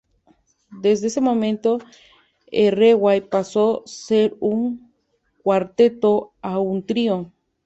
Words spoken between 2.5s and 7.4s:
Erreway pasó de ser un cuarteto a un trío.